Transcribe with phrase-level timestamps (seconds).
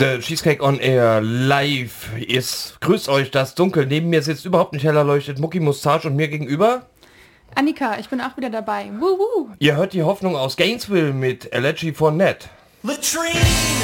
[0.00, 2.80] Cheesecake on Air live ist.
[2.80, 3.86] Grüßt euch das Dunkel.
[3.86, 6.86] Neben mir sitzt überhaupt nicht heller leuchtet Mucki Mustache und mir gegenüber.
[7.54, 8.90] Annika, ich bin auch wieder dabei.
[8.98, 9.48] Woo, woo.
[9.58, 12.48] Ihr hört die Hoffnung aus Gainesville mit Allergy for Net.
[12.82, 13.79] Latrine.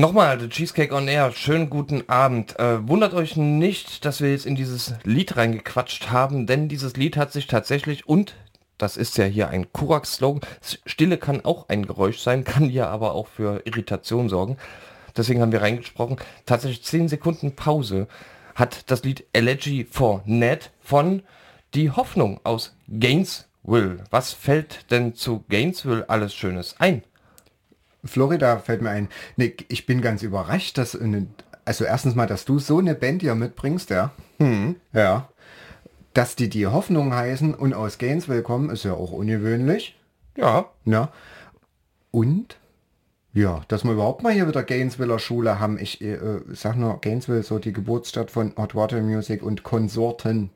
[0.00, 2.58] Nochmal, The Cheesecake on Air, schönen guten Abend.
[2.58, 7.18] Äh, wundert euch nicht, dass wir jetzt in dieses Lied reingequatscht haben, denn dieses Lied
[7.18, 8.34] hat sich tatsächlich, und
[8.78, 10.40] das ist ja hier ein Kurak-Slogan,
[10.86, 14.56] Stille kann auch ein Geräusch sein, kann ja aber auch für Irritation sorgen.
[15.18, 16.16] Deswegen haben wir reingesprochen.
[16.46, 18.08] Tatsächlich 10 Sekunden Pause
[18.54, 21.24] hat das Lied Elegy for Ned von
[21.74, 24.02] Die Hoffnung aus Gainesville.
[24.08, 27.02] Was fällt denn zu Gainesville alles Schönes ein?
[28.04, 29.08] Florida fällt mir ein.
[29.36, 30.98] Nee, ich bin ganz überrascht, dass
[31.64, 34.10] also erstens mal, dass du so eine Band hier mitbringst, ja.
[34.38, 34.76] Hm.
[34.92, 35.28] Ja.
[36.14, 39.96] Dass die die Hoffnung heißen und aus Gainesville kommen, ist ja auch ungewöhnlich.
[40.36, 40.66] Ja.
[40.84, 41.12] Ja.
[42.10, 42.56] Und
[43.32, 45.78] ja, dass wir überhaupt mal hier wieder Gainesviller Schule haben.
[45.78, 46.18] Ich äh,
[46.52, 50.50] sag nur Gainesville, so die Geburtsstadt von Hot Water Music und Konsorten.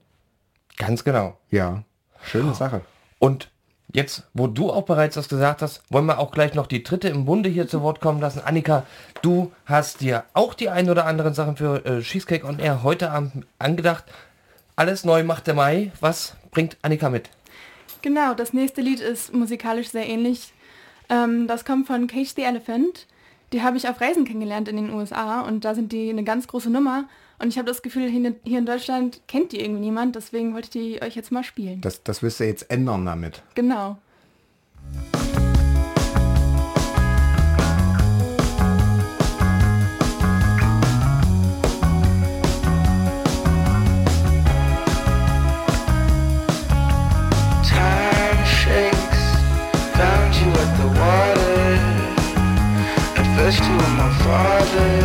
[0.76, 1.38] Ganz genau.
[1.50, 1.84] Ja,
[2.24, 2.80] schöne Sache.
[3.20, 3.52] Und
[3.94, 7.08] Jetzt, wo du auch bereits das gesagt hast, wollen wir auch gleich noch die dritte
[7.08, 8.42] im Bunde hier zu Wort kommen lassen.
[8.44, 8.84] Annika,
[9.22, 13.12] du hast dir auch die ein oder anderen Sachen für äh, Cheesecake on Air heute
[13.12, 14.04] Abend angedacht.
[14.74, 15.92] Alles neu macht der Mai.
[16.00, 17.30] Was bringt Annika mit?
[18.02, 20.52] Genau, das nächste Lied ist musikalisch sehr ähnlich.
[21.08, 23.06] Ähm, das kommt von Cage the Elephant.
[23.52, 26.48] Die habe ich auf Reisen kennengelernt in den USA und da sind die eine ganz
[26.48, 27.04] große Nummer.
[27.38, 30.70] Und ich habe das Gefühl, hier in Deutschland kennt die irgendwie niemand, deswegen wollte ich
[30.70, 31.80] die euch jetzt mal spielen.
[31.80, 33.42] Das, das wirst du jetzt ändern damit.
[33.54, 33.98] Genau.
[53.44, 55.03] first you were my father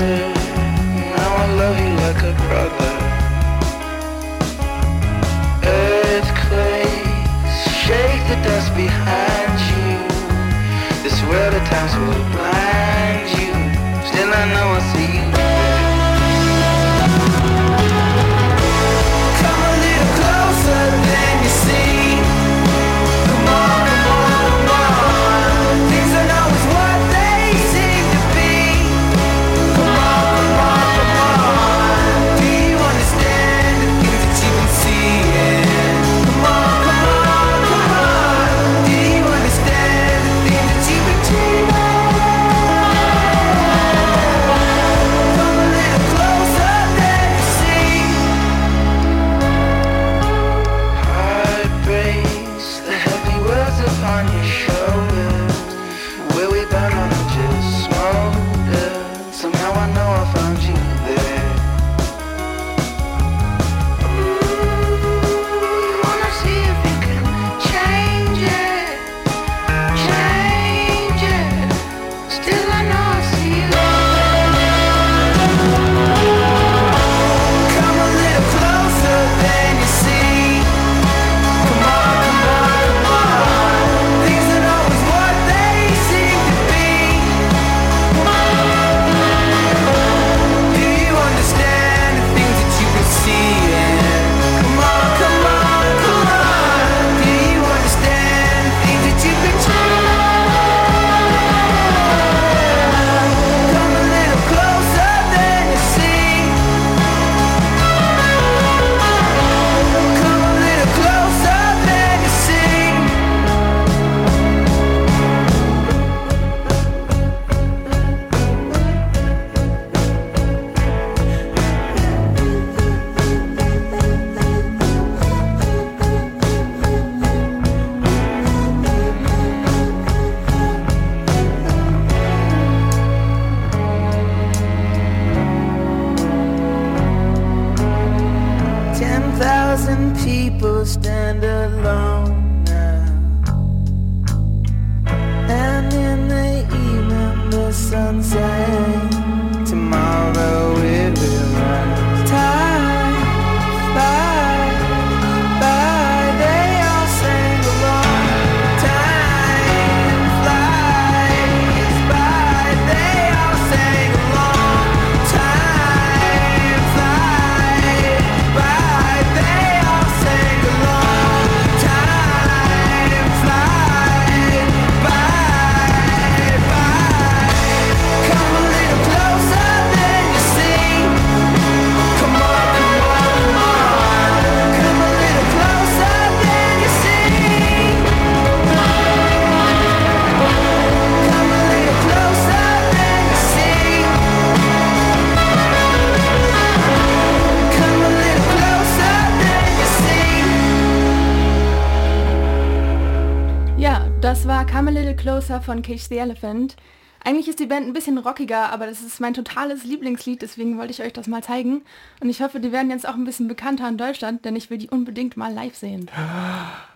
[205.20, 206.78] Closer von Cage the Elephant.
[207.26, 210.92] Eigentlich ist die Band ein bisschen rockiger, aber das ist mein totales Lieblingslied, deswegen wollte
[210.92, 211.82] ich euch das mal zeigen.
[212.22, 214.78] Und ich hoffe, die werden jetzt auch ein bisschen bekannter in Deutschland, denn ich will
[214.78, 216.10] die unbedingt mal live sehen.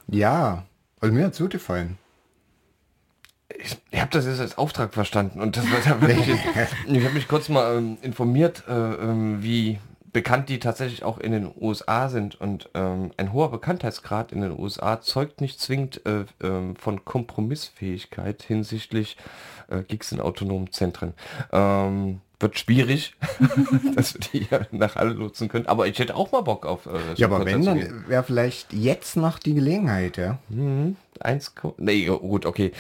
[0.08, 0.64] Ja,
[1.02, 1.98] also mir hat's gut gefallen.
[3.60, 6.30] Ich, ich habe das jetzt als Auftrag verstanden und das war wirklich,
[6.88, 9.80] ich habe mich kurz mal ähm, informiert, äh, ähm, wie
[10.14, 14.58] bekannt die tatsächlich auch in den USA sind und ähm, ein hoher Bekanntheitsgrad in den
[14.58, 19.18] USA zeugt nicht zwingend äh, ähm, von Kompromissfähigkeit hinsichtlich
[19.70, 21.14] äh, Gigs in autonomen Zentren.
[21.52, 23.16] Ähm, wird schwierig,
[23.96, 26.86] dass wir die ja nach alle nutzen können, aber ich hätte auch mal Bock auf
[26.88, 30.40] äh, Ja, aber wenn, dann wäre vielleicht jetzt noch die Gelegenheit, ja.
[31.22, 32.72] Eins, Ko- nee, gut, okay.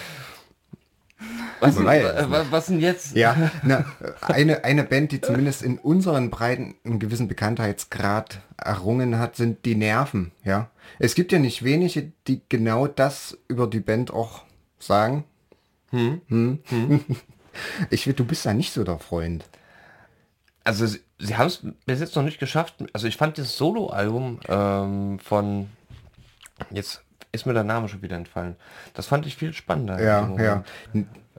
[1.59, 3.15] Was, es was, was denn jetzt?
[3.15, 3.85] Ja, na,
[4.21, 9.75] eine, eine Band, die zumindest in unseren Breiten einen gewissen Bekanntheitsgrad errungen hat, sind die
[9.75, 10.69] Nerven, ja.
[10.99, 14.43] Es gibt ja nicht wenige, die genau das über die Band auch
[14.79, 15.23] sagen.
[15.91, 16.59] Hm.
[17.91, 19.45] Ich will, du bist da nicht so der Freund.
[20.63, 22.75] Also sie, sie haben es bis jetzt noch nicht geschafft.
[22.93, 25.69] Also ich fand das Solo-Album ähm, von
[26.71, 27.03] jetzt
[27.33, 28.55] ist mir der Name schon wieder entfallen.
[28.93, 30.01] Das fand ich viel spannender.
[30.01, 30.63] Ja, ja.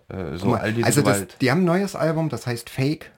[0.08, 3.10] Äh, so mal, also das, die haben ein neues Album, das heißt Fake.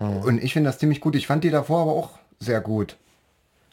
[0.00, 1.14] Und ich finde das ziemlich gut.
[1.14, 2.96] Ich fand die davor aber auch sehr gut.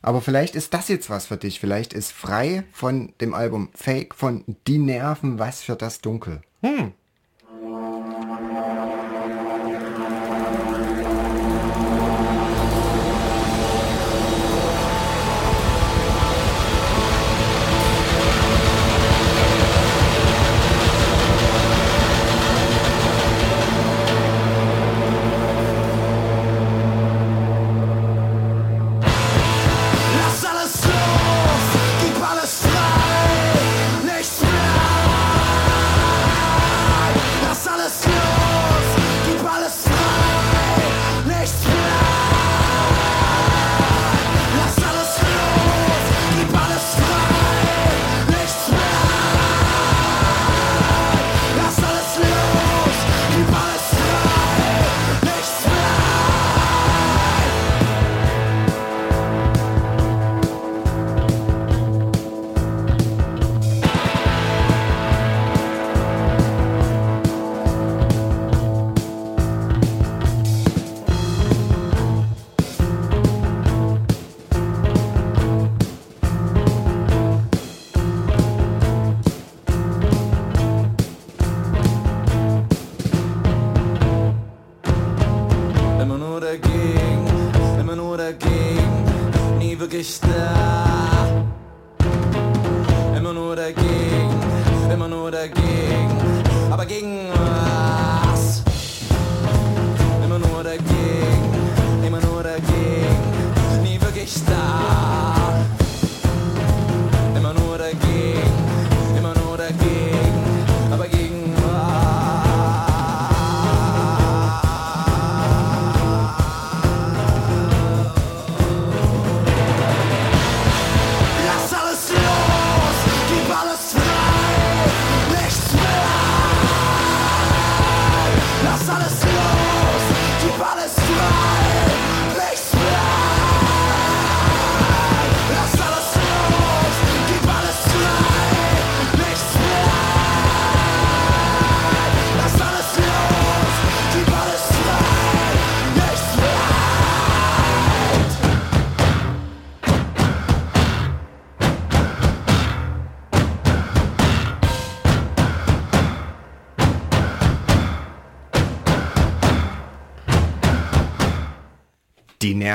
[0.02, 1.60] Aber vielleicht ist das jetzt was für dich.
[1.60, 6.42] Vielleicht ist frei von dem Album Fake, von Die Nerven, was für das Dunkel.
[6.62, 7.01] Lass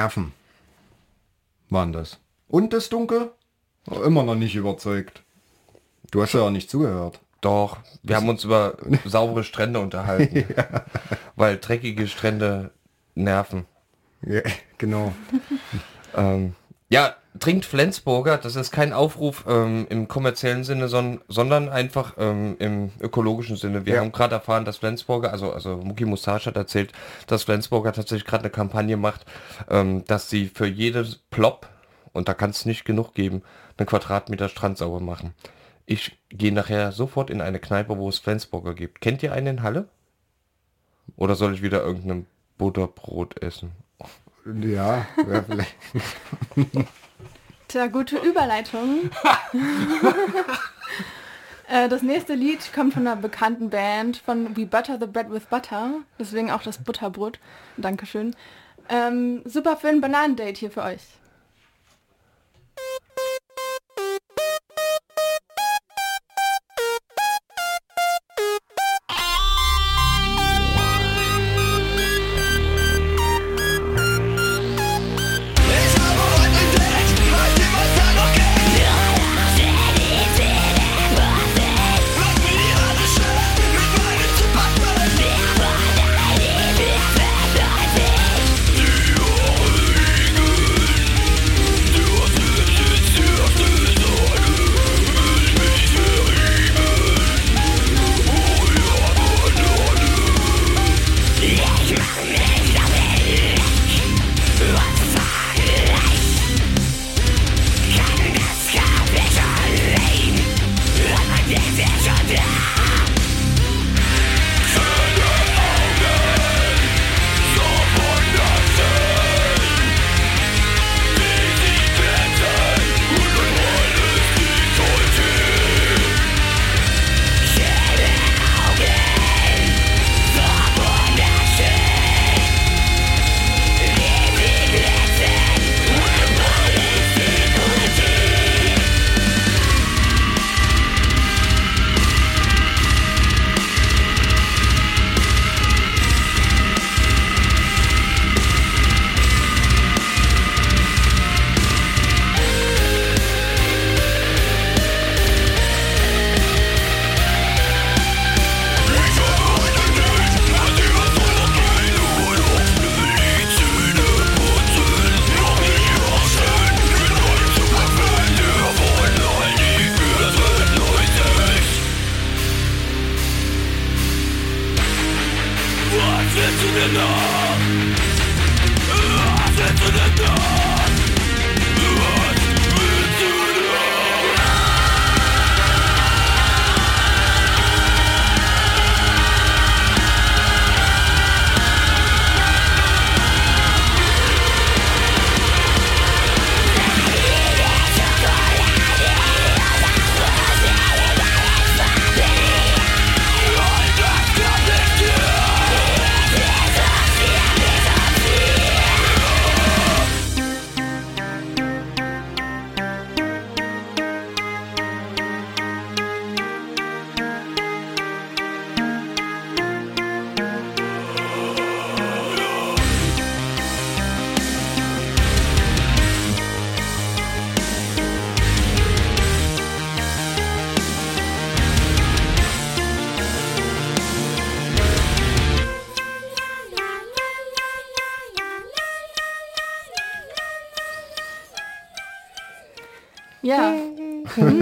[0.06, 0.32] Nerven
[1.68, 2.20] waren das.
[2.46, 3.32] Und das Dunkel?
[4.04, 5.24] Immer noch nicht überzeugt.
[6.12, 7.18] Du hast ja auch nicht zugehört.
[7.40, 10.44] Doch, wir haben uns über saubere Strände unterhalten.
[11.34, 12.70] Weil dreckige Strände
[13.16, 13.66] nerven.
[14.22, 14.42] Ja,
[14.78, 15.12] genau.
[16.14, 16.54] Ähm,
[16.88, 22.56] ja, trinkt Flensburger, das ist kein Aufruf ähm, im kommerziellen Sinne, son sondern einfach ähm,
[22.58, 23.84] im ökologischen Sinne.
[23.84, 24.00] Wir Ja.
[24.00, 26.92] haben gerade erfahren, dass Flensburger, also, also Muki Mustache hat erzählt,
[27.26, 29.26] dass Flensburger tatsächlich gerade eine Kampagne macht,
[29.68, 31.68] ähm, dass sie für jedes Plop,
[32.12, 33.42] und da kann es nicht genug geben,
[33.76, 35.34] einen Quadratmeter Strand sauber machen.
[35.84, 39.00] Ich gehe nachher sofort in eine Kneipe, wo es Flensburger gibt.
[39.00, 39.88] Kennt ihr einen in Halle?
[41.16, 42.26] Oder soll ich wieder irgendein
[42.58, 43.72] Butterbrot essen?
[44.62, 45.74] Ja, ja vielleicht.
[47.68, 49.10] Tja, gute Überleitung.
[51.68, 55.46] Äh, das nächste Lied kommt von einer bekannten Band, von We Butter the Bread with
[55.46, 55.94] Butter.
[56.16, 57.40] Deswegen auch das Butterbrot.
[57.76, 58.36] Dankeschön.
[58.88, 61.02] Ähm, super für ein Bananendate hier für euch.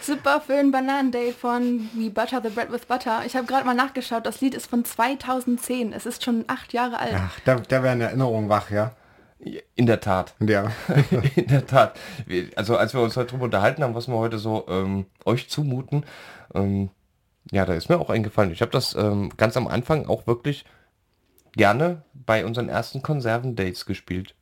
[0.00, 3.22] Super für ein Bananendate von We Butter the Bread with Butter.
[3.26, 5.92] Ich habe gerade mal nachgeschaut, das Lied ist von 2010.
[5.92, 7.14] Es ist schon acht Jahre alt.
[7.14, 8.92] Ach, da, da wäre eine Erinnerung wach, ja.
[9.74, 10.34] In der Tat.
[10.40, 10.72] Ja.
[11.36, 11.98] In der Tat.
[12.56, 16.04] Also als wir uns heute drüber unterhalten haben, was wir heute so ähm, euch zumuten,
[16.54, 16.90] ähm,
[17.50, 18.52] ja, da ist mir auch eingefallen.
[18.52, 20.64] Ich habe das ähm, ganz am Anfang auch wirklich
[21.52, 24.34] gerne bei unseren ersten Konservendates gespielt.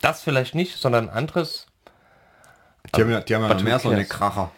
[0.00, 1.65] Das vielleicht nicht, sondern anderes.
[2.94, 4.04] Die haben ja, die haben ja mehr so eine?
[4.04, 4.50] Kracher.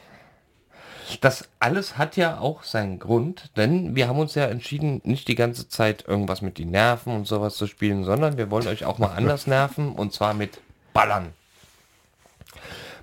[1.22, 5.34] Das alles hat ja auch seinen Grund, denn wir haben uns ja entschieden, nicht die
[5.36, 8.98] ganze Zeit irgendwas mit den Nerven und sowas zu spielen, sondern wir wollen euch auch
[8.98, 10.60] mal anders nerven und zwar mit
[10.92, 11.32] Ballern.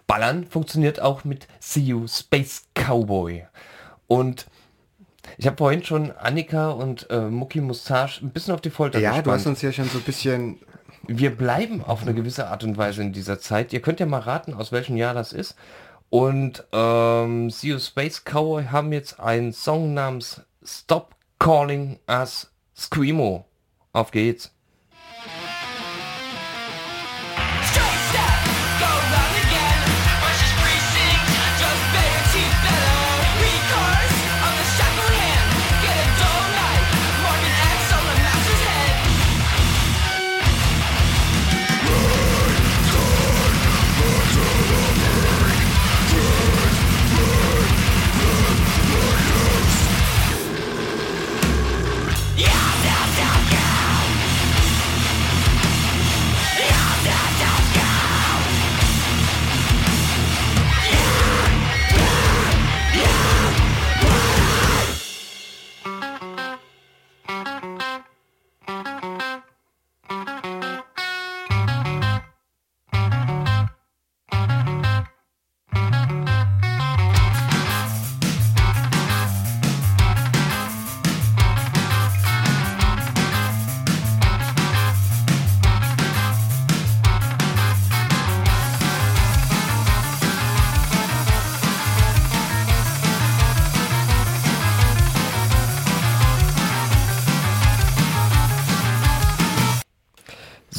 [0.06, 3.46] Ballern funktioniert auch mit See You Space Cowboy.
[4.08, 4.46] Und
[5.38, 9.10] Ich habe vorhin schon Annika und äh, Mucki Mustache ein bisschen auf die Folter Ja,
[9.10, 9.26] gespannt.
[9.26, 10.60] du hast uns ja schon so ein bisschen...
[11.08, 13.74] wir bleiben auf eine gewisse Art und Weise in dieser Zeit.
[13.74, 15.56] Ihr könnt ja mal raten, aus welchem Jahr das ist.
[16.10, 23.46] Und ähm, You Space Cowboy haben jetzt einen Song namens Stop Calling Us Screamo.
[23.92, 24.55] Auf geht's.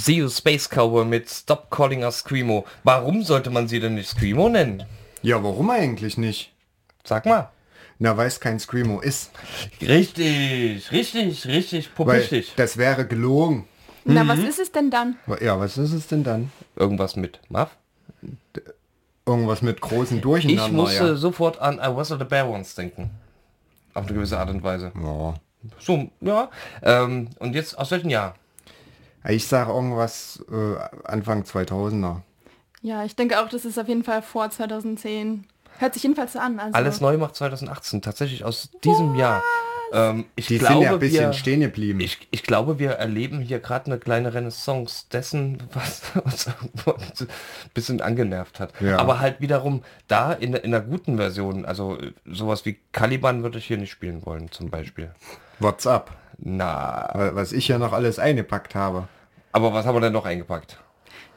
[0.06, 2.64] See You Space Cowboy mit Stop Calling Us Screamo.
[2.84, 4.84] Warum sollte man sie denn nicht Screamo nennen?
[5.20, 6.52] Ja, warum eigentlich nicht?
[7.02, 7.50] Sag mal.
[7.98, 9.32] Na, weil es kein Screamo ist.
[9.80, 12.52] Richtig, richtig, richtig, pupischig.
[12.54, 13.66] das wäre gelogen.
[14.04, 15.16] Na, was ist es denn dann?
[15.40, 16.52] Ja, was ist es denn dann?
[16.76, 17.76] Irgendwas mit Muff?
[19.26, 20.82] Irgendwas mit großen Ich Durcheinander.
[20.82, 21.14] musste ja.
[21.16, 23.10] sofort an I Was the Bear Once denken.
[23.92, 24.92] Auf eine gewisse Art und Weise.
[24.94, 25.34] Ja.
[25.80, 26.48] So, ja.
[26.84, 28.36] Ähm, und jetzt aus welchem Jahr?
[29.28, 32.20] Ich sage irgendwas äh, Anfang 2000er.
[32.82, 35.44] Ja, ich denke auch, das ist auf jeden Fall vor 2010.
[35.78, 36.58] Hört sich jedenfalls so an.
[36.58, 39.42] Also, Alles neu macht 2018, tatsächlich aus diesem Jahr.
[39.92, 42.00] Ähm, ich Die glaube, sind ja ein bisschen wir, stehen geblieben.
[42.00, 46.46] ich, ich glaube, wir erleben hier gerade eine kleine Renaissance dessen, was uns
[47.20, 47.28] ein
[47.74, 48.72] bisschen angenervt hat.
[48.80, 48.98] Ja.
[48.98, 53.66] Aber halt wiederum da in, in einer guten Version, also sowas wie Caliban würde ich
[53.66, 55.12] hier nicht spielen wollen, zum Beispiel.
[55.60, 56.10] WhatsApp.
[56.38, 59.09] Na, Wa- Was ich ja noch alles eingepackt habe.
[59.53, 60.79] aber was haben wir denn noch eingepackt?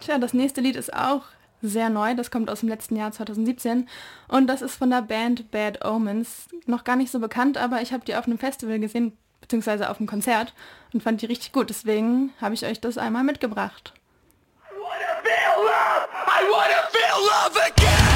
[0.01, 1.23] Tja, das nächste Lied ist auch
[1.61, 2.15] sehr neu.
[2.15, 3.87] Das kommt aus dem letzten Jahr 2017.
[4.29, 6.47] Und das ist von der Band Bad Omens.
[6.65, 9.97] Noch gar nicht so bekannt, aber ich habe die auf einem Festival gesehen, beziehungsweise auf
[9.99, 10.53] einem Konzert
[10.93, 11.69] und fand die richtig gut.
[11.69, 13.93] Deswegen habe ich euch das einmal mitgebracht.
[15.23, 16.07] Feel love!
[16.27, 18.08] I wanna feel love again!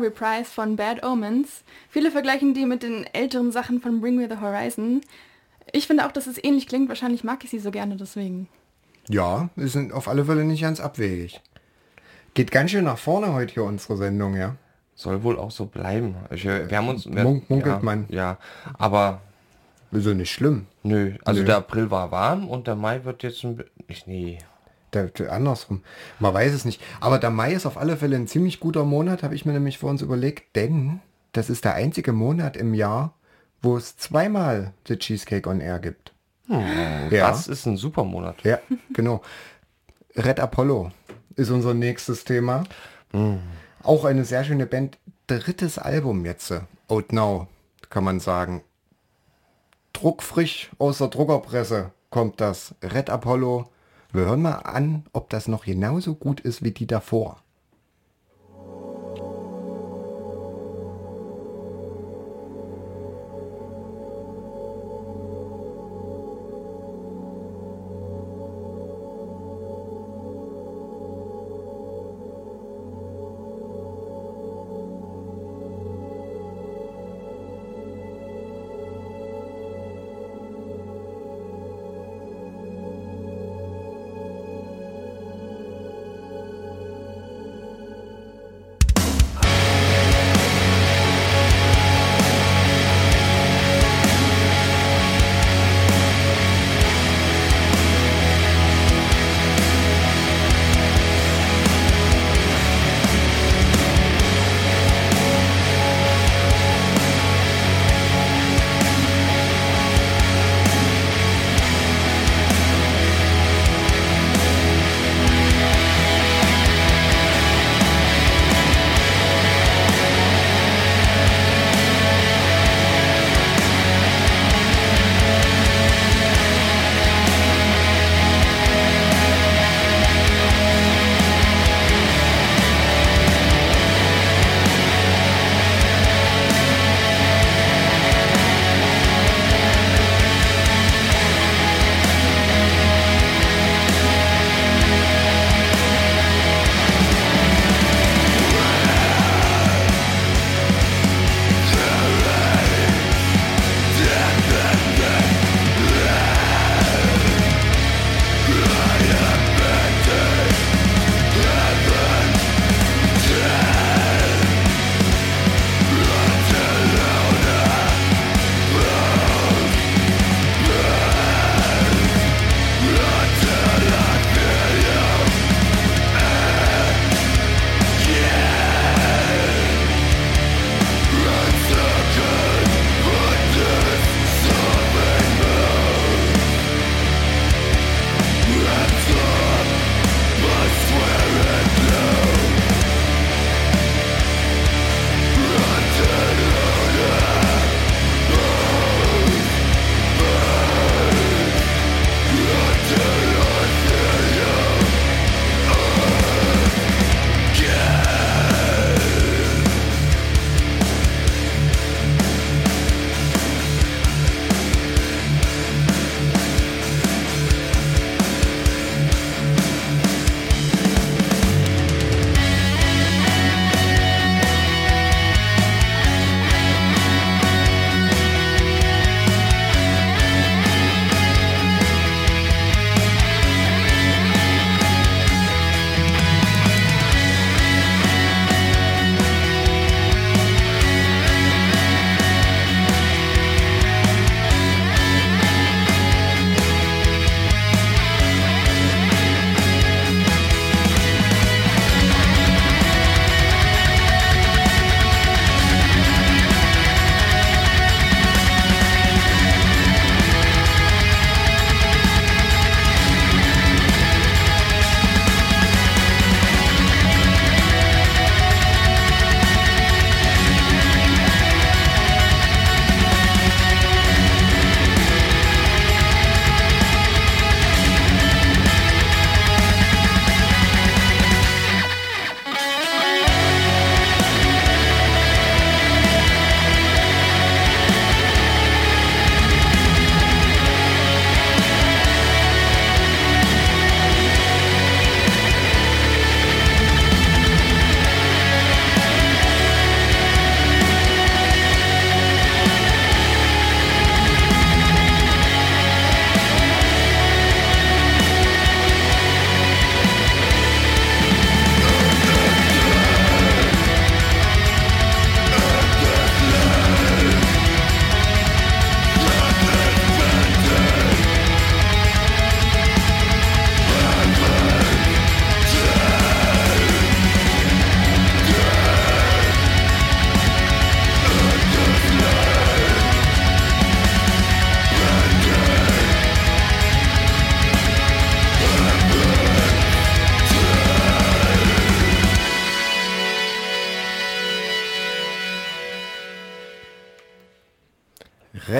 [0.00, 1.62] Reprise von Bad Omens.
[1.88, 5.00] Viele vergleichen die mit den älteren Sachen von Bring Me the Horizon.
[5.72, 6.88] Ich finde auch, dass es ähnlich klingt.
[6.88, 8.48] Wahrscheinlich mag ich sie so gerne deswegen.
[9.08, 11.40] Ja, wir sind auf alle Fälle nicht ganz abwegig.
[12.34, 14.56] Geht ganz schön nach vorne heute hier unsere Sendung, ja.
[14.94, 16.16] Soll wohl auch so bleiben.
[16.30, 17.06] Ich, äh, wir haben uns...
[17.06, 18.06] Wir, Munk- munkelt ja, man.
[18.08, 18.38] Ja,
[18.78, 19.20] aber
[19.92, 20.66] Ist ja nicht schlimm.
[20.82, 21.14] nö.
[21.24, 21.46] Also Nö.
[21.46, 23.56] der April war warm und der Mai wird jetzt ein...
[23.56, 24.38] bi- Ich, nee.
[24.92, 25.82] Der, der, andersrum.
[26.18, 26.80] Man weiß es nicht.
[27.00, 29.78] Aber der Mai ist auf alle Fälle ein ziemlich guter Monat, habe ich mir nämlich
[29.78, 31.00] vor uns überlegt, denn
[31.32, 33.14] das ist der einzige Monat im Jahr,
[33.62, 36.12] wo es zweimal The Cheesecake on Air gibt.
[36.48, 37.28] ja.
[37.28, 38.42] Das ist ein super Monat.
[38.44, 38.60] Ja,
[38.92, 39.22] genau.
[40.14, 40.92] Red Apollo
[41.34, 42.64] ist unser nächstes Thema.
[43.82, 44.98] Auch eine sehr schöne Band.
[45.26, 46.52] Drittes Album jetzt.
[46.88, 47.48] Out Now,
[47.90, 48.62] kann man sagen.
[49.92, 52.74] Druckfrisch aus der Druckerpresse kommt das.
[52.82, 53.68] Red Apollo.
[54.16, 57.42] Wir hören mal an, ob das noch genauso gut ist wie die davor.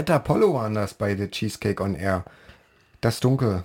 [0.07, 2.25] Red Apollo waren das bei The Cheesecake on Air.
[3.01, 3.64] Das Dunkel.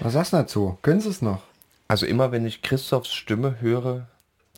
[0.00, 0.78] Was sagst du dazu?
[0.82, 1.44] Können sie es noch?
[1.86, 4.08] Also immer wenn ich Christophs Stimme höre,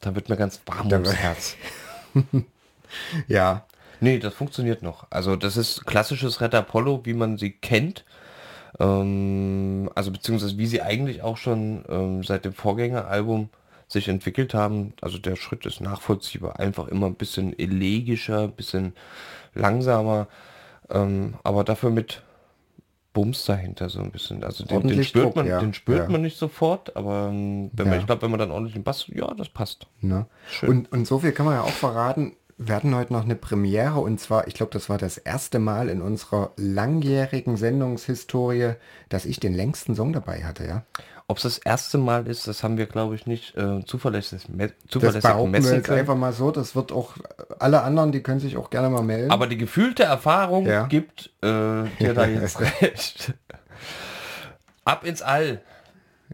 [0.01, 1.57] dann wird mir ganz warm ums Herz.
[3.27, 3.67] Ja.
[4.01, 5.07] Nee, das funktioniert noch.
[5.11, 8.07] Also das ist klassisches Red Apollo, wie man sie kennt.
[8.81, 13.51] Ähm, also beziehungsweise wie sie eigentlich auch schon ähm, seit dem Vorgängeralbum
[13.87, 14.95] sich entwickelt haben.
[15.03, 16.59] Also der Schritt ist nachvollziehbar.
[16.59, 18.95] Einfach immer ein bisschen elegischer, ein bisschen
[19.53, 20.29] langsamer.
[20.90, 22.22] Ähm, aber dafür mit
[23.12, 24.44] Bums dahinter so ein bisschen.
[24.44, 25.61] Also den, den spürt Druck, man, ja.
[25.61, 26.09] den spürt Ja.
[26.09, 28.01] man nicht sofort, aber ähm, wenn man, Ja.
[28.01, 29.87] ich glaube, wenn man dann ordentlich den Bass, ja, das passt.
[30.01, 30.27] Ne?
[30.62, 32.37] Und, und so viel kann man ja auch verraten.
[32.59, 35.88] Wir hatten heute noch eine Premiere und zwar, ich glaube, das war das erste Mal
[35.88, 38.72] in unserer langjährigen Sendungshistorie,
[39.09, 40.83] dass ich den längsten Song dabei hatte, ja.
[41.31, 44.69] Ob es das erste Mal ist, das haben wir, glaube ich, nicht äh, zuverlässig, me
[44.69, 46.01] Das zuverlässig wir messen jetzt können.
[46.01, 46.51] einfach mal so.
[46.51, 47.12] Das wird auch,
[47.59, 49.31] alle anderen, die können sich auch gerne mal melden.
[49.31, 50.87] Aber die gefühlte Erfahrung Ja.
[50.87, 53.35] gibt äh, dir da jetzt recht.
[54.87, 55.61] Ab ins All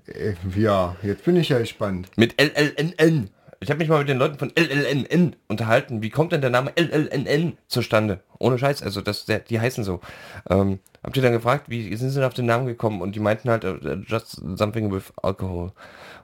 [0.06, 2.08] Äh, ja, jetzt bin ich ja gespannt.
[2.16, 3.30] mit LLNN.
[3.64, 6.02] Ich habe mich mal mit den Leuten von LLNN unterhalten.
[6.02, 8.20] Wie kommt denn der Name LLNN zustande?
[8.38, 10.00] Ohne Scheiß, also das, der, die heißen so.
[10.48, 13.00] Ähm, habt ihr dann gefragt, wie sind sie denn auf den Namen gekommen?
[13.00, 15.72] Und die meinten halt, äh, just something with alcohol.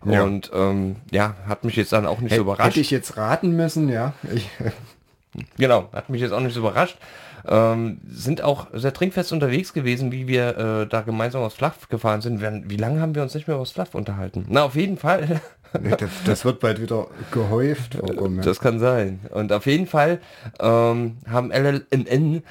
[0.04, 0.22] Ja.
[0.22, 2.76] Und ähm, ja, hat mich jetzt dann auch nicht so Hätte überrascht.
[2.76, 4.12] ich jetzt raten müssen, ja.
[4.32, 4.48] Ich,
[5.58, 6.98] Genau, hat mich jetzt auch nicht so überrascht.
[7.46, 12.20] Ähm, sind auch sehr trinkfest unterwegs gewesen, wie wir äh, da gemeinsam aus Fluff gefahren
[12.20, 12.40] sind.
[12.40, 14.44] Wir, wie lange haben wir uns nicht mehr aus Fluff unterhalten?
[14.48, 15.40] Na, auf jeden Fall.
[15.72, 17.94] Das, das wird bald wieder gehäuft.
[17.94, 18.28] Ja.
[18.42, 19.20] das kann sein.
[19.30, 20.20] Und auf jeden Fall
[20.58, 22.42] ähm, haben LLNN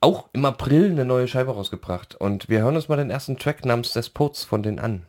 [0.00, 2.14] auch im April eine neue Scheibe rausgebracht.
[2.14, 5.02] Und wir hören uns mal den ersten Track namens Despots von denen an.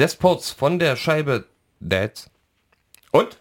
[0.00, 1.44] Despots von der Scheibe
[1.78, 2.30] Dads.
[3.10, 3.36] Und?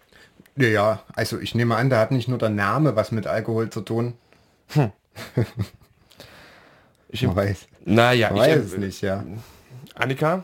[0.57, 3.69] Ja, ja, also ich nehme an, da hat nicht nur der Name was mit Alkohol
[3.69, 4.13] zu tun.
[7.11, 9.23] Ich Man weiß, naja, ich, weiß es nicht, ja.
[9.95, 10.43] Annika?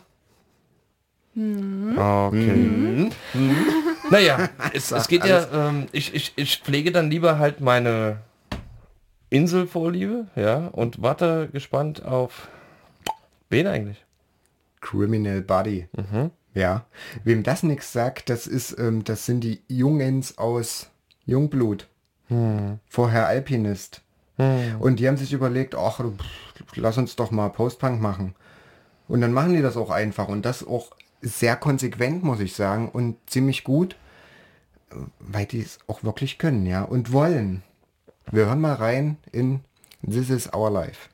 [1.35, 3.11] Okay.
[4.09, 8.17] Naja, es, es geht ja, ähm, ich, ich, ich pflege dann lieber halt meine
[9.29, 12.47] Inselvorliebe, ja, und warte gespannt auf
[13.49, 14.04] wen eigentlich?
[14.85, 15.87] Criminal Body.
[15.93, 16.31] Mhm.
[16.53, 16.85] Ja.
[17.23, 20.89] Wem das nichts sagt, das ist, ähm, das sind die Jungens aus
[21.25, 21.87] Jungblut.
[22.27, 22.79] Hm.
[22.87, 24.01] Vorher Alpinist.
[24.37, 28.35] Und die haben sich überlegt, ach, pff, lass uns doch mal Postpunk machen.
[29.07, 32.89] Und dann machen die das auch einfach und das auch sehr konsequent, muss ich sagen,
[32.89, 33.95] und ziemlich gut,
[35.19, 37.63] weil die es auch wirklich können, ja, und wollen.
[38.29, 39.61] Wir hören mal rein in
[40.01, 41.09] This is Our Life.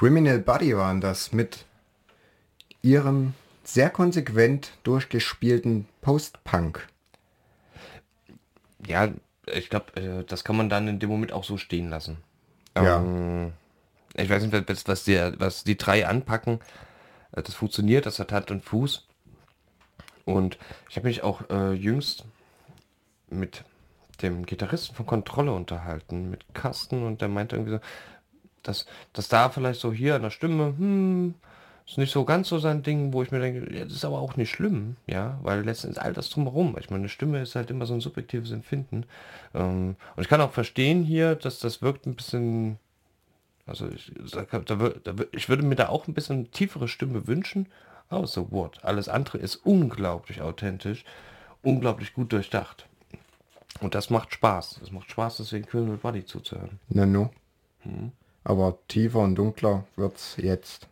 [0.00, 1.66] Criminal Body waren das mit
[2.80, 3.34] ihrem
[3.64, 6.88] sehr konsequent durchgespielten Post-Punk.
[8.86, 9.10] Ja,
[9.44, 12.16] ich glaube, äh, das kann man dann in dem Moment auch so stehen lassen.
[12.74, 13.02] Ja.
[13.02, 13.52] Ähm,
[14.14, 16.60] ich weiß nicht, was, was, die, was die drei anpacken.
[17.32, 19.06] Äh, Das funktioniert, das hat Hand und Fuß.
[20.24, 20.56] Und
[20.88, 22.24] ich habe mich auch äh, jüngst
[23.28, 23.64] mit
[24.22, 27.80] dem Gitarristen von Kontrolle unterhalten, mit Carsten, und der meinte irgendwie so,
[28.62, 31.34] dass, dass da vielleicht so hier an der Stimme, hm,
[31.86, 34.20] ist nicht so ganz so sein Ding, wo ich mir denke, ja, das ist aber
[34.20, 37.70] auch nicht schlimm, ja, weil letztendlich all das drumherum, ich meine, eine Stimme ist halt
[37.70, 39.06] immer so ein subjektives Empfinden.
[39.54, 42.78] Ähm, und ich kann auch verstehen hier, dass das wirkt ein bisschen,
[43.66, 47.66] also ich, da, da, wür- ich würde mir da auch ein bisschen tiefere Stimme wünschen,
[48.08, 51.04] aber so what, alles andere ist unglaublich authentisch,
[51.62, 52.86] unglaublich gut durchdacht.
[53.80, 54.80] Und das macht Spaß.
[54.82, 56.78] Es macht Spaß, deswegen Criminal Body zuzuhören.
[56.88, 57.30] Nano.
[58.44, 60.88] Aber tiefer und dunkler wird's jetzt.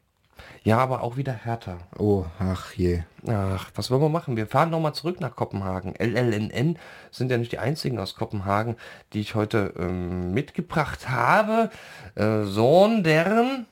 [0.63, 1.79] Ja, aber auch wieder härter.
[1.99, 3.03] Oh, ach je.
[3.27, 4.37] Ach, was wollen wir machen?
[4.37, 5.95] Wir fahren nochmal zurück nach Kopenhagen.
[5.99, 6.79] LLNN
[7.11, 8.77] sind ja nicht die einzigen aus Kopenhagen,
[9.13, 11.71] die ich heute ähm, mitgebracht habe,
[12.15, 13.67] äh, sondern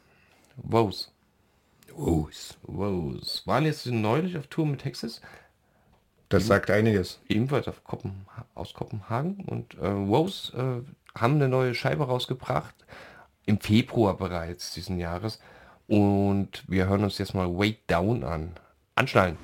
[0.57, 1.12] Woes.
[1.95, 2.57] Woes.
[2.62, 3.47] Woes.
[3.47, 5.20] Waren jetzt neulich auf Tour mit Texas,
[6.29, 7.20] Das sagt einiges.
[7.29, 10.81] ebenfalls auf Kopen aus Kopenhagen und äh, Woes äh,
[11.18, 12.74] haben eine neue Scheibe rausgebracht,
[13.47, 15.40] im Februar bereits diesen Jahres
[15.86, 18.53] und wir hören uns jetzt mal Wait Down an.
[18.97, 19.36] Anschnallen.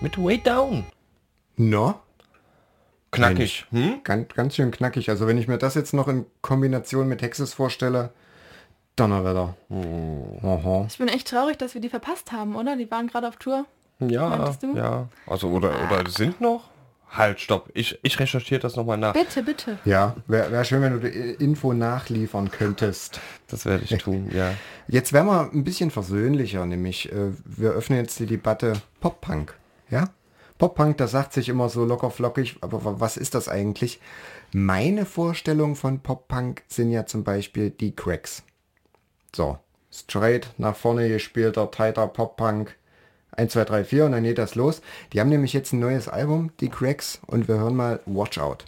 [0.00, 0.84] Mit Way Down.
[1.56, 1.94] No?
[3.10, 3.64] Knackig.
[3.70, 4.00] Hm?
[4.04, 5.08] Ganz, ganz schön knackig.
[5.08, 8.10] Also wenn ich mir das jetzt noch in Kombination mit Texas vorstelle,
[8.96, 9.56] Donnerwetter.
[10.42, 10.86] Aha.
[10.88, 12.76] Ich bin echt traurig, dass wir die verpasst haben, oder?
[12.76, 13.64] Die waren gerade auf Tour.
[14.00, 15.08] Ja, ja.
[15.26, 16.64] Also oder oder sind noch?
[17.10, 17.70] Halt, stopp.
[17.72, 19.14] Ich, ich recherchiere das nochmal nach.
[19.14, 19.78] Bitte, bitte.
[19.86, 23.20] Ja, wäre wär schön, wenn du die Info nachliefern könntest.
[23.48, 24.52] Das werde ich tun, ja.
[24.88, 29.54] Jetzt werden wir ein bisschen versöhnlicher, nämlich äh, wir öffnen jetzt die Debatte Pop-Punk.
[29.90, 30.10] Ja?
[30.58, 34.00] Pop-Punk, das sagt sich immer so locker flockig, aber was ist das eigentlich?
[34.52, 38.42] Meine Vorstellung von Pop-Punk sind ja zum Beispiel die Cracks.
[39.34, 39.58] So,
[39.90, 42.76] straight nach vorne gespielter, tighter Pop-Punk.
[43.32, 44.80] 1, 2, 3, 4 und dann geht das los.
[45.12, 48.64] Die haben nämlich jetzt ein neues Album, die Cracks, und wir hören mal Watch Out.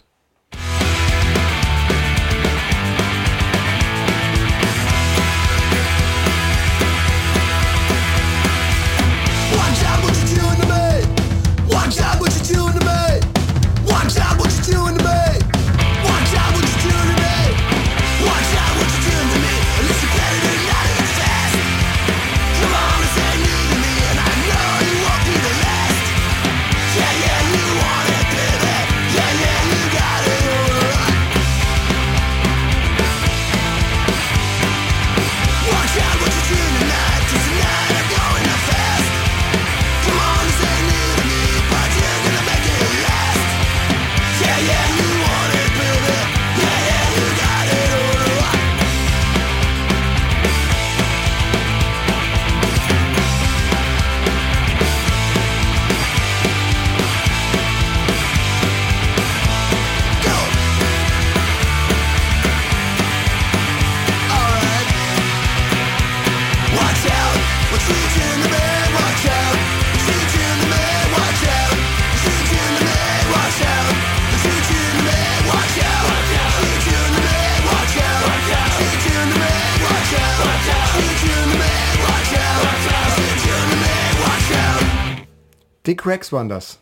[85.99, 86.79] Cracks waren das.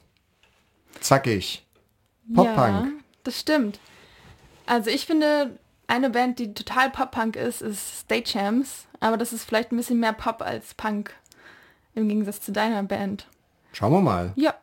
[1.00, 1.66] Zackig.
[2.36, 2.58] Pop-Punk.
[2.58, 2.88] Ja,
[3.24, 3.80] das stimmt.
[4.68, 5.58] Also ich finde,
[5.88, 8.86] eine Band, die total Pop-Punk ist, ist State Champs.
[9.00, 11.16] Aber das ist vielleicht ein bisschen mehr Pop als Punk.
[11.96, 13.28] Im Gegensatz zu deiner Band.
[13.72, 14.34] Schauen wir mal.
[14.36, 14.54] Ja.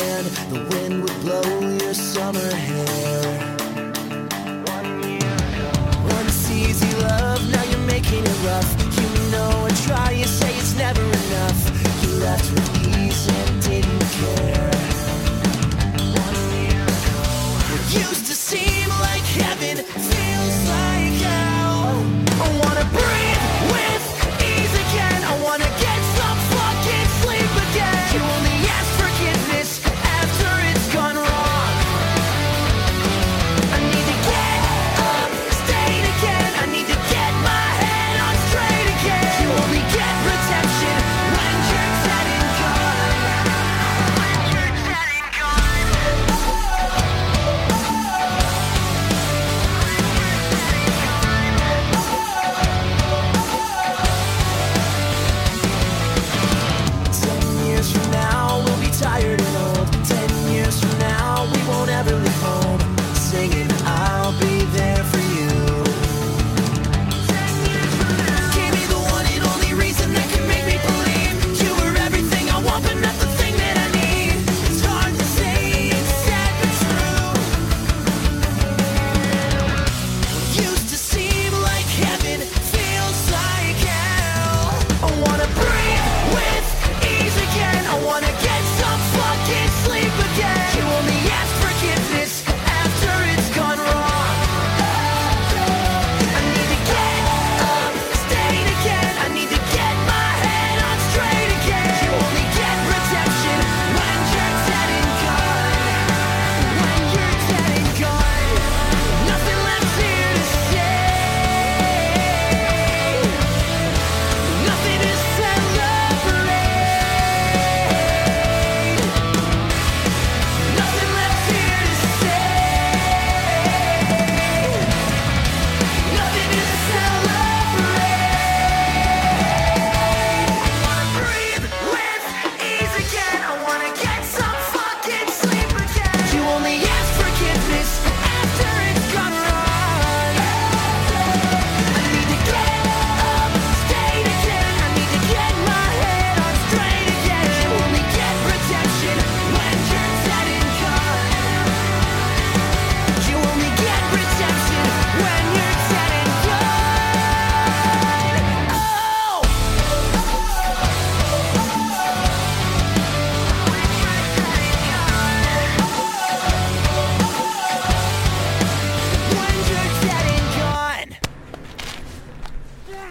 [0.00, 0.26] land.
[0.52, 1.48] The wind would blow
[1.82, 3.22] your summer hair.
[4.76, 5.70] One year ago.
[6.16, 8.70] Once easy love, now you're making it rough.
[9.00, 11.60] You know I try, you say it's never enough.
[12.02, 14.70] You left with ease and didn't care.
[16.26, 17.22] One year ago.
[17.76, 19.76] It used to seem like heaven,
[20.10, 22.04] feels like hell.
[22.44, 23.19] I wanna breathe.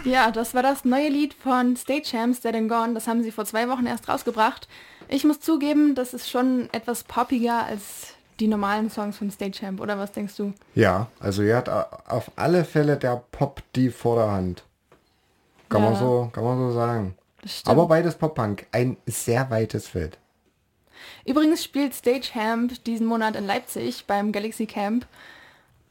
[0.04, 2.94] Ja, das war das neue Lied von State Champs, Dead and Gone.
[2.94, 4.68] Das haben sie vor zwei Wochen erst rausgebracht.
[5.08, 9.80] Ich muss zugeben, das ist schon etwas poppiger als die normalen Songs von State Champ.
[9.80, 10.54] Oder was denkst du?
[10.74, 14.64] Ja, also hier hat auf alle Fälle der Pop die Vorderhand.
[15.68, 15.98] Kann man Ja.
[16.00, 17.14] so, kann man so sagen.
[17.66, 18.66] Aber beides Pop-Punk.
[18.72, 20.18] Ein sehr weites Feld.
[21.24, 25.06] Übrigens spielt Stagehand diesen Monat in Leipzig beim Galaxy Camp.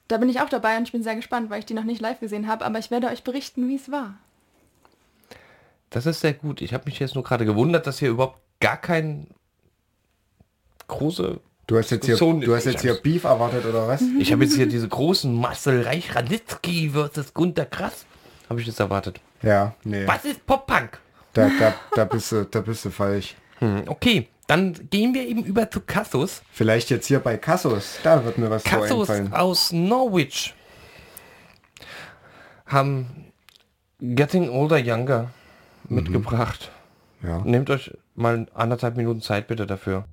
[0.09, 2.01] Da bin ich auch dabei und ich bin sehr gespannt, weil ich die noch nicht
[2.01, 4.15] live gesehen habe, aber ich werde euch berichten, wie es war.
[5.91, 6.61] Das ist sehr gut.
[6.61, 9.27] Ich habe mich jetzt nur gerade gewundert, dass hier überhaupt gar kein
[10.87, 11.39] große...
[11.67, 14.01] Du hast jetzt hier, du hast jetzt hier Beef erwartet oder was?
[14.17, 18.05] Ich habe jetzt hier diese großen Marcel Reich-Ranitzky versus Gunter Krass.
[18.49, 19.21] Habe ich das erwartet.
[19.43, 20.07] Ja, nee.
[20.07, 20.99] Was ist Pop-Punk?
[21.33, 23.35] Da, da, da, bist du, da bist du falsch.
[23.59, 26.41] Hm, okay, dann gehen wir eben über zu Cassus.
[26.51, 27.99] Vielleicht jetzt hier bei Cassus.
[28.03, 30.55] Da wird mir was Cassus aus Norwich
[32.69, 33.31] haben
[33.99, 35.31] Getting Older Younger
[35.87, 36.71] mitgebracht.
[37.21, 37.39] Ja.
[37.43, 40.05] Nehmt euch mal anderthalb Minuten Zeit bitte dafür.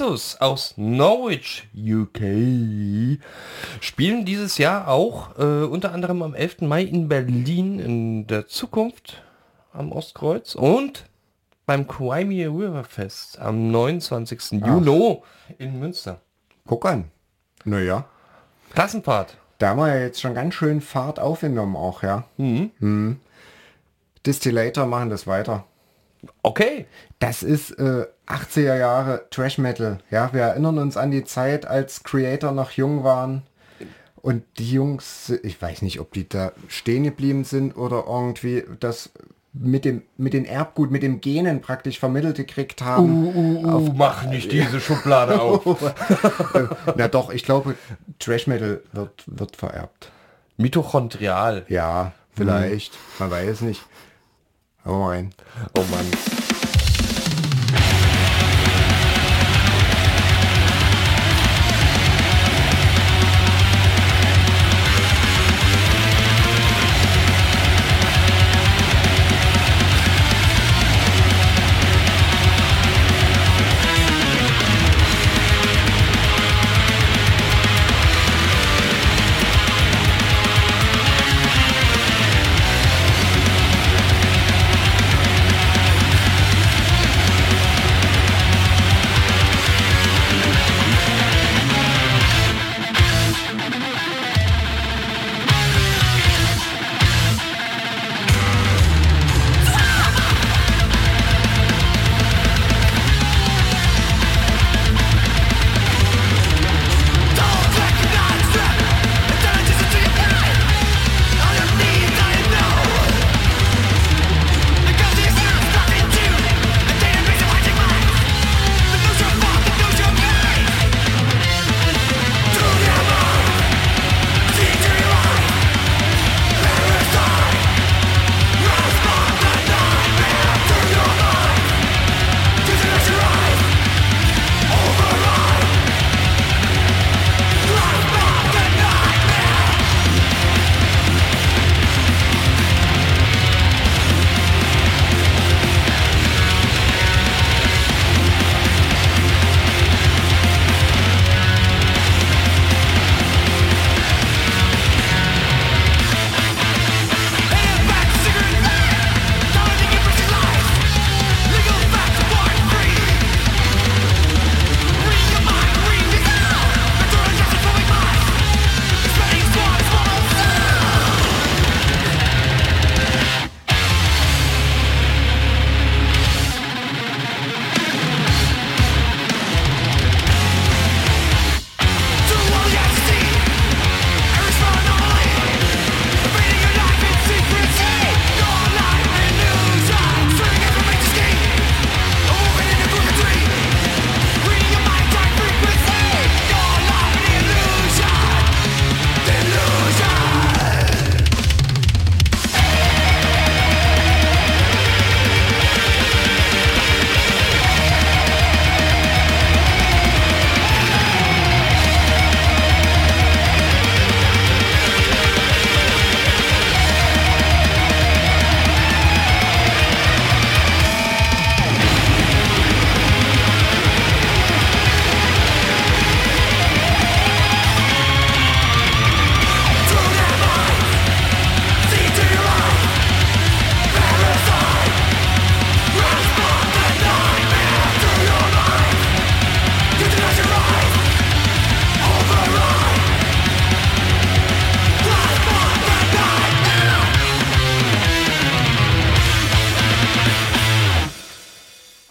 [0.00, 3.20] Cassus aus Norwich, UK,
[3.82, 6.62] spielen dieses Jahr auch äh, unter anderem am 11.
[6.62, 9.22] Mai in Berlin in der Zukunft
[9.74, 11.04] am Ostkreuz und
[11.66, 14.52] beim Crimea River Fest am 29.
[14.64, 15.18] Juni
[15.58, 16.22] in Münster.
[16.66, 17.10] Guck an.
[17.66, 18.06] Naja.
[18.72, 19.36] Klassenfahrt.
[19.58, 22.24] Da haben wir ja jetzt schon ganz schön Fahrt aufgenommen auch, ja.
[22.38, 23.20] Mhm.
[24.24, 25.66] Distillator machen das weiter.
[26.42, 26.86] Okay.
[27.18, 29.98] Das ist äh, 80er Jahre Trash Metal.
[30.10, 33.42] Ja, wir erinnern uns an die Zeit, als Creator noch jung waren.
[34.22, 39.10] Und die Jungs, ich weiß nicht, ob die da stehen geblieben sind oder irgendwie das
[39.52, 43.64] mit dem mit den Erbgut, mit dem Genen praktisch vermittelt gekriegt haben.
[43.66, 45.64] Auf, mach nicht diese Schublade auf.
[46.96, 47.74] Na doch, ich glaube,
[48.18, 50.12] Trash Metal wird, wird vererbt.
[50.56, 51.64] Mitochondrial.
[51.68, 52.92] Ja, vielleicht.
[53.18, 53.82] Man weiß nicht.
[54.84, 55.34] Mal rein.
[55.74, 56.39] Oh Mann.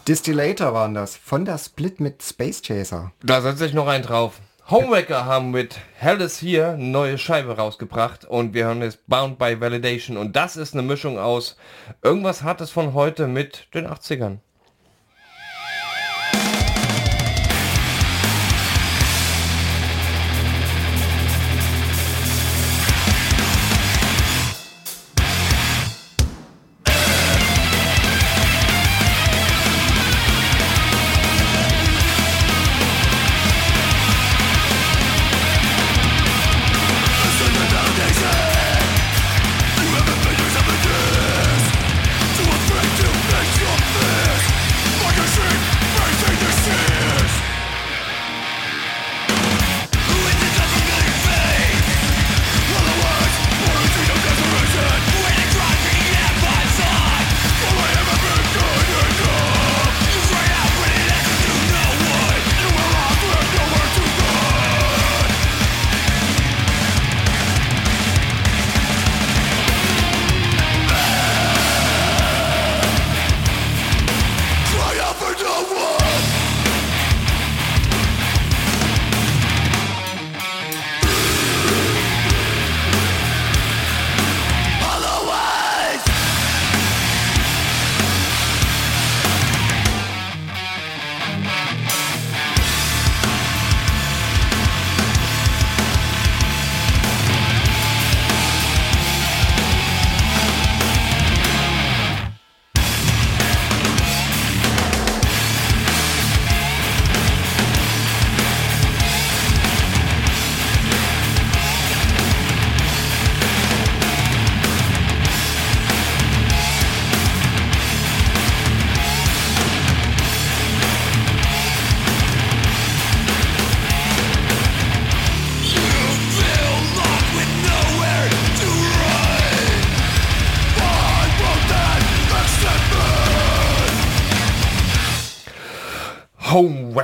[0.09, 1.15] Distillator waren das.
[1.15, 3.11] Von der Split mit Space Chaser.
[3.21, 4.41] Da setze ich noch einen drauf.
[4.67, 9.61] Homewrecker haben mit Hell is Here neue Scheibe rausgebracht und wir hören jetzt Bound by
[9.61, 11.57] Validation und das ist eine Mischung aus
[12.01, 14.39] irgendwas Hartes von heute mit den 80ern.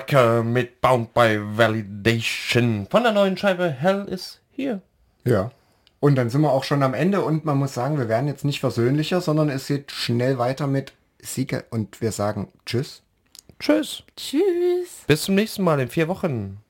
[0.06, 4.82] Homewrecker mit Bound by Validation von der neuen Scheibe Hell is Here.
[5.24, 5.51] Ja.
[5.99, 8.45] Und dann sind wir auch schon am Ende und man muss sagen, wir werden jetzt
[8.45, 13.01] nicht versöhnlicher, sondern es geht schnell weiter mit Siege und wir sagen Tschüss.
[13.60, 14.03] Tschüss.
[14.16, 15.06] Tschüss.
[15.08, 16.62] Bis zum nächsten Mal in vier Wochen.